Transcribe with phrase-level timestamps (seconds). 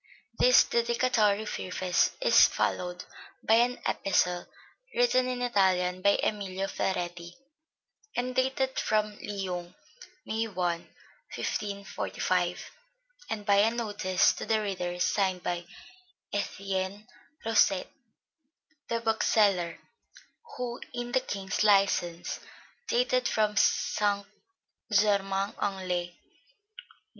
[0.39, 3.05] This dedicatory preface is followed
[3.43, 4.47] by an epistle,
[4.95, 7.35] written in Italian by Emilio Ferretti,
[8.15, 9.75] and dated from Lyons,
[10.25, 10.77] May I,
[11.35, 12.71] 1545;
[13.29, 15.65] and by a notice to the reader signed by
[16.33, 17.07] Etienne
[17.45, 17.87] Rosset,
[18.87, 19.77] the bookseller,
[20.57, 22.39] who in the King's license,
[22.87, 24.25] dated from St.
[24.91, 26.15] Germain en Laye, Nov.